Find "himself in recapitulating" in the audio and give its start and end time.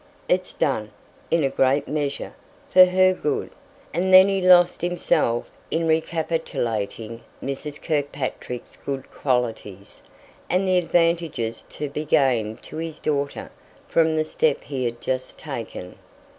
4.81-7.21